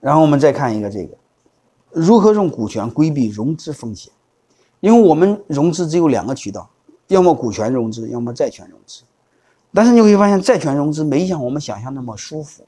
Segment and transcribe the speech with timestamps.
[0.00, 1.16] 然后我们再看一个这个，
[1.90, 4.12] 如何用股权规避融资风险？
[4.80, 6.68] 因为我们融资只有两个渠道，
[7.08, 9.02] 要么股权融资，要么债权融资。
[9.74, 12.64] 但是你会发现，债权融资没像我们想象那么舒服。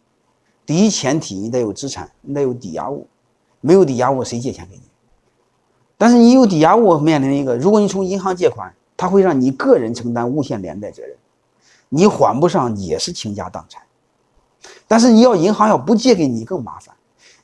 [0.67, 3.09] 第一前提，你得有资产，你得有抵押物，
[3.61, 4.83] 没有抵押物谁借钱给你？
[5.97, 11.17] 但是你有抵押物，面临一个，如果你从银行借款，它会让你个人承担无限连带责任，
[11.89, 13.83] 你还不上也是倾家荡产。
[14.87, 16.95] 但是你要银行要不借给你更麻烦，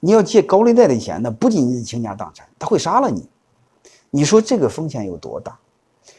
[0.01, 3.29] 你要借高利贷的钱，那不仅仅是倾家荡产，他会杀了你。
[4.11, 5.59] 你说这个风险有多大？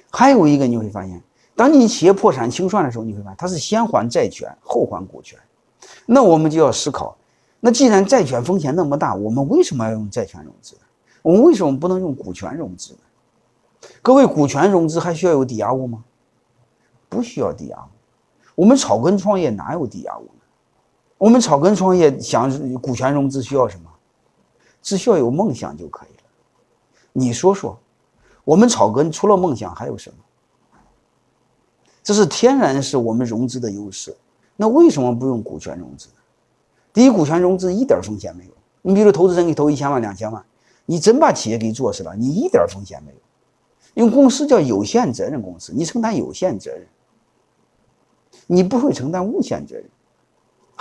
[0.10, 1.22] 还有一个你会发现。
[1.56, 5.38] 当你企业破产清算的时候，你会发现它是先还债权后还股权，
[6.06, 7.18] 那我们就要思考，
[7.60, 10.78] 那既然债权风险那么大，我们为什么要用债权融资？
[11.22, 13.00] 我们为什么不能用股权融资呢？
[14.02, 16.04] 各位，股权融资还需要有抵押物吗？
[17.10, 17.90] 不需要抵押物。
[18.56, 20.30] 我们草根创业哪有抵押物？
[21.20, 23.92] 我们草根创业想股权融资需要什么？
[24.82, 26.24] 只需要有梦想就可以了。
[27.12, 27.78] 你说说，
[28.46, 30.16] 我们草根除了梦想还有什么？
[32.02, 34.16] 这是天然是我们融资的优势，
[34.56, 36.08] 那为什么不用股权融资？
[36.94, 38.52] 第一，股权融资一点风险没有。
[38.82, 40.44] 你比如投资人给投一千万、两千万，
[40.86, 43.18] 你真把企业给做死了，你一点风险没有。
[43.94, 46.88] 因为公司叫有限责任公司，你承担有限责任，
[48.48, 49.86] 你不会承担无限责任。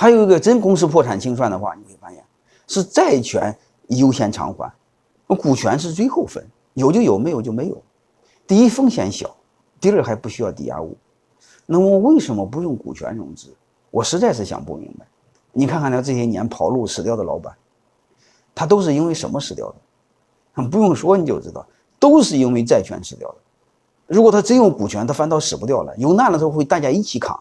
[0.01, 2.23] 还有一个，真公司破产清算的话，你会发现
[2.69, 3.53] 是债权
[3.89, 4.73] 优先偿还，
[5.27, 7.77] 股权是最后分，有就有，没有就没有。
[8.47, 9.27] 第一，风险小；
[9.81, 10.97] 第二，还不需要抵押物。
[11.67, 13.53] 那么为什么不用股权融资？
[13.91, 15.05] 我实在是想不明白。
[15.53, 17.53] 你看看他这些年跑路死掉的老板，
[18.55, 19.69] 他都是因为什么死掉
[20.55, 20.69] 的？
[20.69, 21.67] 不用说你就知道，
[21.99, 23.37] 都是因为债权死掉的。
[24.07, 25.93] 如果他真用股权，他反倒死不掉了。
[25.97, 27.37] 有难的时候会大家一起扛。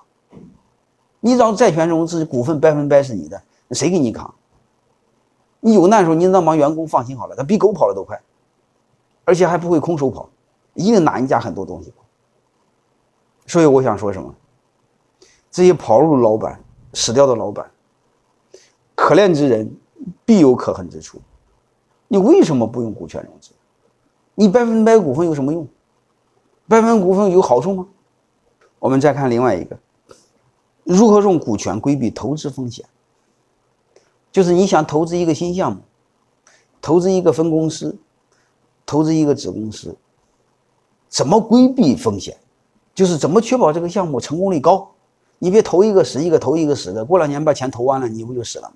[1.19, 4.33] 你让债权融资，股份百分百是你的，谁给你扛？
[5.59, 8.21] 你有难的时候，你让帮员工放心好了，他比狗跑的都快，
[9.25, 10.29] 而且还不会空手跑，
[10.73, 11.91] 一定拿你家很多东西。
[13.45, 14.33] 所以我想说什么？
[15.49, 16.61] 这些跑路老板、
[16.93, 17.69] 死掉的老板，
[18.93, 19.75] 可怜之人
[20.23, 21.19] 必有可恨之处。
[22.07, 23.51] 你为什么不用股权融资？
[24.35, 25.67] 你百分百股份有什么用？
[26.67, 27.87] 百分百股份有好处吗？
[28.77, 29.77] 我们再看另外一个，
[30.87, 32.85] 如何用股权规避投资风险？
[34.31, 35.81] 就是你想投资一个新项目，
[36.81, 37.97] 投资一个分公司，
[38.85, 39.97] 投资一个子公司，
[41.09, 42.37] 怎么规避风险？
[42.95, 44.89] 就是怎么确保这个项目成功率高？
[45.39, 48.75] 你别投一个死一个，投一个死的，过两年把钱投完了，你不就死了吗？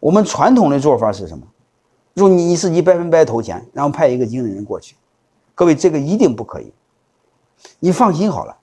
[0.00, 1.46] 我们传统的做法是什么？
[2.14, 4.96] 如你你自己百分百投钱，然后派一个经理人过去。
[5.54, 6.72] 各位，这个一定不可以。
[7.78, 8.56] 你放心好了，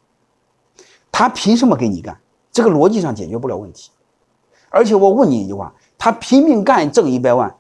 [1.20, 2.18] 他凭什么给你干？
[2.50, 3.92] 这个逻辑上解决不了问题。
[4.70, 7.54] 而且我问你一句话：他拼命干挣一百万，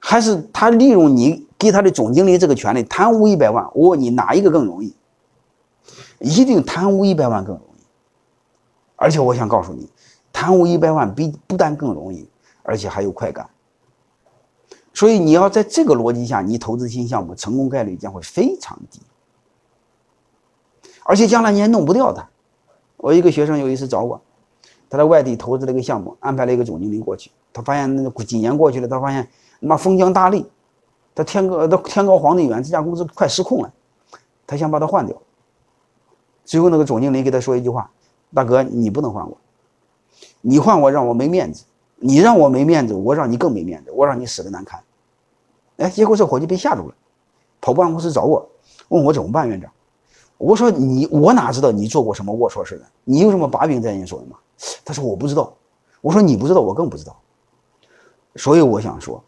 [0.00, 3.64] 还是他利用你给他的总经理这个权利贪污一百万？
[3.72, 4.92] 我问你，哪一个更容易？
[6.18, 7.82] 一定贪污一百万更容易，
[8.96, 9.88] 而且我想告诉你，
[10.32, 12.28] 贪污一百万比不但更容易，
[12.64, 13.48] 而且还有快感。
[14.92, 19.00] 所以你要在这个逻辑下，你投资新项目成功概率将会非常低，
[21.04, 22.28] 而且将来你也弄不掉他。
[23.06, 24.20] 我一个学生有一次找我，
[24.90, 29.22] 他在外地投资了一个项目，安排了一个总经理过去，他发现那几年过去了，他发现
[29.60, 30.44] 他妈封疆大吏，
[31.14, 33.72] 他天高他天高皇帝远，这家公司快失控了，
[34.44, 35.16] 他想把他换掉。
[36.44, 37.88] 最后，那个总经理给他说一句话
[38.34, 39.38] ：“大哥，你不能换我，
[40.40, 44.80] 你换我让我没面子，你让我没面子，我让你更没面子，我让你死的难看。”
[45.78, 46.94] 哎，结果这伙计被吓住了，
[47.60, 48.48] 跑办公室找我，
[48.88, 49.70] 问我怎么办，院长。
[50.38, 52.86] 我说：“你我哪知道你做过什么龌龊事呢？
[53.04, 54.38] 你有什么把柄在你手里吗？”
[54.84, 55.52] 他说：“我不知道。”
[56.00, 57.18] 我说：“你不知道，我更不知道。”
[58.36, 59.22] 所以我想说，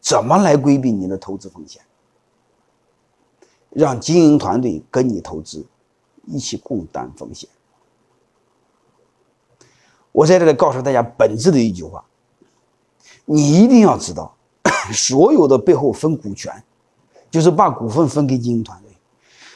[0.00, 1.80] 怎么来规避你的投资风险？
[3.70, 5.64] 让经营团队跟你投资。
[6.26, 7.46] 一起共担风险。
[10.10, 12.02] 我在这里告诉大家本质的一句话：
[13.26, 14.34] 你一定要知道，
[14.90, 16.50] 所有的背后分股权，
[17.30, 18.82] 就是把股份分给经营团。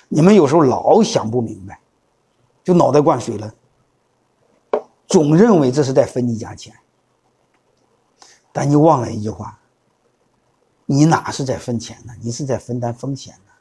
[0.08, 1.78] 你们有时候老想不明白，
[2.64, 3.54] 就脑袋灌水了，
[5.06, 6.74] 总认为这是在分你家钱，
[8.52, 9.58] 但你忘了一句话：
[10.86, 12.12] 你哪是在分钱呢？
[12.22, 13.52] 你是在分担风险呢。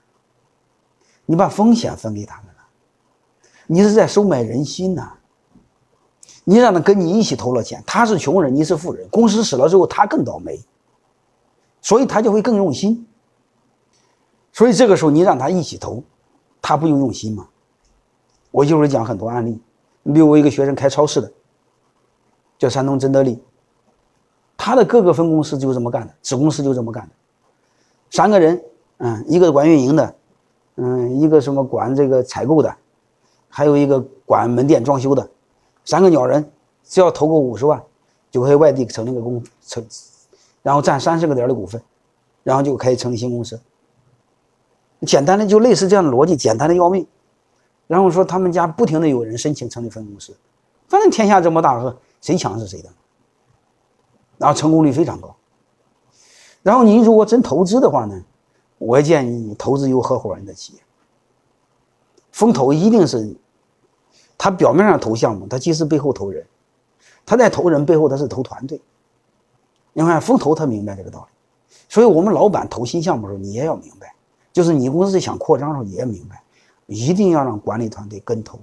[1.26, 2.54] 你把风险分给他们了。
[3.68, 5.12] 你是在收买人心呢！
[6.46, 10.64] 你让他跟你一起投了钱，他是穷人，你是富人，公司死了之后他更倒霉，
[11.82, 13.06] 所以他就会更用心。
[14.54, 16.02] 所以这个时候你让他一起投，
[16.68, 17.48] 他不用用心吗？
[18.52, 19.58] 我一会儿讲很多案例，
[20.04, 21.32] 你比如我一个学生开超市的，
[22.60, 23.42] 叫山东真德利，
[24.58, 24.76] 他。
[24.76, 27.12] 的各个分公司就这么干的，子公司就这么干的，
[28.10, 28.62] 三个人，
[28.98, 30.16] 嗯，一个管运营的，
[30.76, 32.76] 嗯，一个什么管这个采购的，
[33.48, 35.26] 还有一个管门店装修的，
[35.86, 36.52] 三个鸟人，
[36.84, 37.82] 只要投个五十万，
[38.30, 39.82] 就可以外地成立个公成，
[40.62, 41.82] 然后占三十个点的股份，
[42.44, 43.58] 然后就可以成立新公司。
[45.06, 47.06] 简单的就类似这样的逻辑，简单的要命。
[47.86, 50.36] 然后说他们家不停的有人申请成立分公司，
[50.88, 52.90] 反正天下这么大，谁强是谁的。
[54.38, 55.36] 然后成功率非常高。
[56.62, 58.22] 然后您如果真投资的话呢，
[58.78, 60.80] 我建议你投资有合伙人的企业。
[62.32, 63.36] 风投一定是，
[64.38, 66.46] 他表面上投项目，他其实背后投人，
[67.26, 68.80] 他在投人背后他是投团队。
[69.94, 74.14] 你看风投他明白这个道理，所以我们老板投新项目的时候，你也要明白，
[74.58, 76.42] 就是你公司想扩张的时候也明白。
[76.88, 78.58] 一定要让管理团队跟投，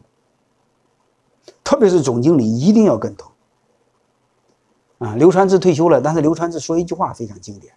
[1.62, 3.30] 特别是总经理一定要跟投。
[4.98, 7.72] 啊，刘传志退休了，但是刘传志说一句话非常经典：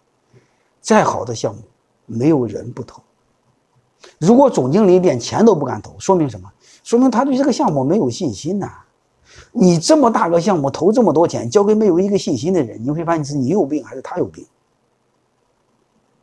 [0.81, 1.61] 再好的项目，
[2.07, 3.03] 没有人不投。
[4.17, 6.51] 如果总经理连钱都不敢投，说明什么？
[6.83, 8.71] 说明他对这个项目没有信心呐。
[9.51, 14.47] 你这么大个项目投这么多钱，交给没有一个信心的人，你会发现是你有病还是他有病，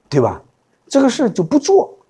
[0.08, 0.42] 对吧？
[0.94, 2.03] 这个事就不做。